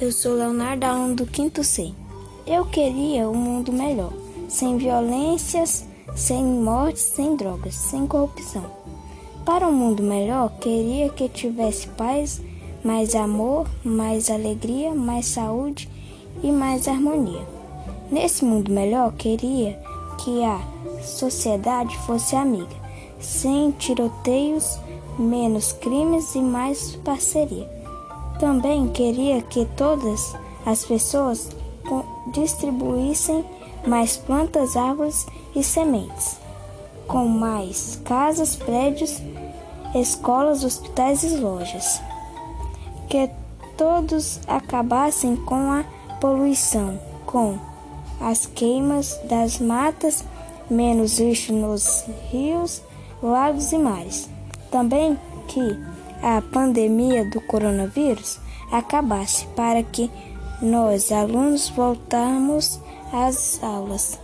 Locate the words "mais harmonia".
16.50-17.46